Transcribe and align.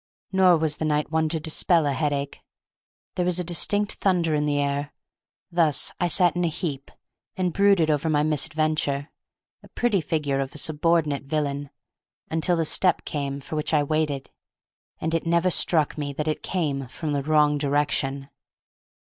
Nor 0.31 0.57
was 0.57 0.77
the 0.77 0.83
night 0.85 1.11
one 1.11 1.29
to 1.29 1.39
dispel 1.39 1.85
a 1.85 1.91
headache; 1.91 2.39
there 3.13 3.23
was 3.23 3.37
distinct 3.37 3.93
thunder 3.93 4.33
in 4.33 4.47
the 4.47 4.57
air. 4.57 4.95
Thus 5.51 5.91
I 5.99 6.07
sat 6.07 6.35
in 6.35 6.43
a 6.43 6.47
heap, 6.47 6.89
and 7.37 7.53
brooded 7.53 7.91
over 7.91 8.09
my 8.09 8.23
misadventure, 8.23 9.11
a 9.61 9.67
pretty 9.69 10.01
figure 10.01 10.39
of 10.39 10.55
a 10.55 10.57
subordinate 10.57 11.25
villain, 11.25 11.69
until 12.31 12.55
the 12.55 12.65
step 12.65 13.05
came 13.05 13.39
for 13.41 13.55
which 13.55 13.75
I 13.75 13.83
waited; 13.83 14.31
and 14.99 15.13
it 15.13 15.27
never 15.27 15.51
struck 15.51 15.99
me 15.99 16.13
that 16.13 16.27
it 16.27 16.41
came 16.41 16.87
from 16.87 17.11
the 17.11 17.21
wrong 17.21 17.59
direction. 17.59 18.29